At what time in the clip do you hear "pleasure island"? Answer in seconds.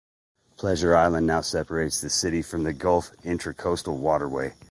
0.57-1.27